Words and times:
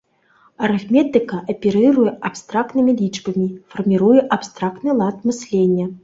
Арыфметыка 0.67 1.37
аперыруе 1.53 2.13
абстрактнымі 2.29 2.95
лічбамі, 3.01 3.45
фарміруе 3.73 4.19
абстрактны 4.39 4.91
лад 5.03 5.17
мыслення. 5.31 5.85